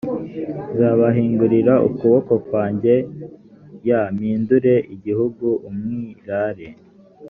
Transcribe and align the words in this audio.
nzababangurira 0.73 1.73
ukuboko 1.87 2.33
kwanjye 2.47 2.95
y 3.87 3.89
mpindure 4.15 4.75
igihugu 4.95 5.47
umwirare 5.69 6.67